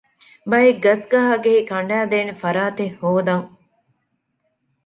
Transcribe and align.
ބައެއް 0.49 0.81
ގަސްގަހާގެހި 0.85 1.61
ކަނޑައިދޭނެ 1.69 2.33
ފަރާތެއް 2.41 2.95
ހޯދަން 3.01 3.47